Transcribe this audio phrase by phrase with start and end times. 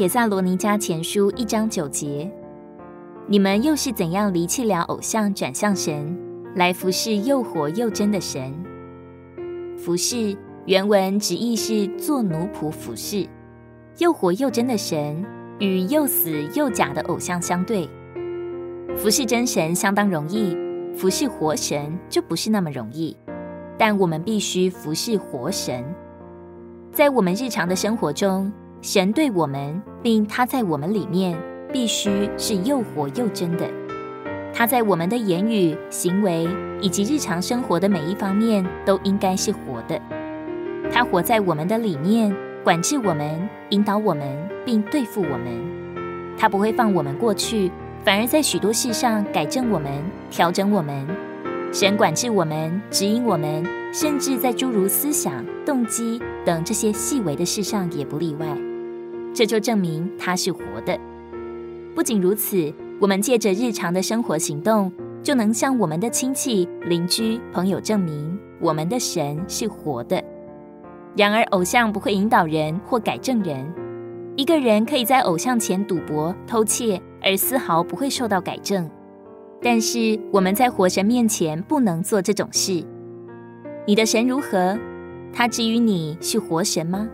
[0.00, 2.32] 帖萨罗尼迦前书一章九节，
[3.26, 6.18] 你们又是怎样离弃了偶像，转向神，
[6.54, 8.50] 来服侍又活又真的神？
[9.76, 10.34] 服侍
[10.64, 13.28] 原文直译是做奴仆服侍，
[13.98, 15.22] 又活又真的神
[15.58, 17.86] 与又死又假的偶像相对。
[18.96, 20.56] 服侍真神相当容易，
[20.96, 23.14] 服侍活神就不是那么容易。
[23.76, 25.84] 但我们必须服侍活神。
[26.90, 28.50] 在我们日常的生活中，
[28.82, 31.38] 神对我们，并他在我们里面，
[31.70, 33.68] 必须是又活又真的。
[34.54, 36.48] 他在我们的言语、行为
[36.80, 40.00] 以及日常生活的每一方面，都应该是活的。
[40.90, 45.46] 他活在我们的里面，管制我们，引导我们，并对付我们。
[46.38, 47.70] 他不会放我们过去，
[48.02, 49.92] 反而在许多事上改正我们，
[50.30, 51.06] 调整我们。
[51.70, 53.62] 神管制我们，指引我们，
[53.92, 58.46] 甚至在诸如思想、动机等这些细微的事上也不例外。
[59.32, 60.98] 这就证明他是活的。
[61.94, 64.92] 不仅如此，我们借着日常的生活行动，
[65.22, 70.22] 就能向我们的亲戚、邻居、朋友证明我们的神是活的。
[71.16, 73.66] 然而，偶像不会引导人或改正人。
[74.36, 78.88] 一个人可以在偶像前赌博、偷窃，而丝毫不会受到改正。
[79.60, 82.82] 但是我们在活神面前不能做这种事。
[83.86, 84.78] 你的神如何？
[85.32, 87.08] 他至于你是活神吗？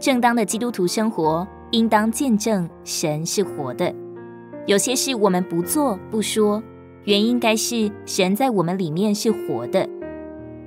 [0.00, 3.94] 正当的基督徒生活应当见证神是活的。
[4.66, 6.62] 有些事我们不做不说，
[7.04, 9.86] 原因该是神在我们里面是活的。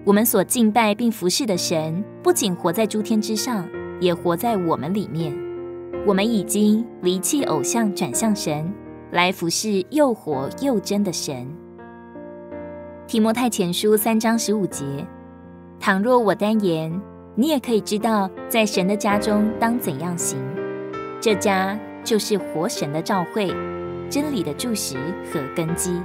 [0.06, 3.68] 我们所敬拜并服侍的神，不仅活在诸天之上，
[4.00, 5.34] 也活在我们里面。
[6.06, 8.72] 我们已经离弃偶像，转向神。
[9.12, 11.48] 来服侍又活又真的神。
[13.08, 14.84] 提摩太前书三章十五节：
[15.80, 17.00] 倘若我单言，
[17.36, 20.38] 你也可以知道，在神的家中当怎样行。
[21.20, 23.54] 这家就是活神的召会，
[24.10, 24.96] 真理的柱石
[25.32, 26.00] 和根基。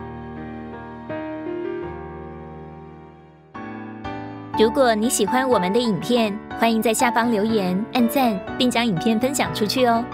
[4.59, 10.05] 如果你喜欢我们的影片，欢迎在下方留言、按赞，并将影片分享出去哦。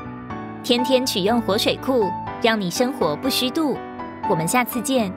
[0.62, 2.10] 天天取用活水库。
[2.42, 3.74] 让你生活不虚度，
[4.28, 5.10] 我们下次见。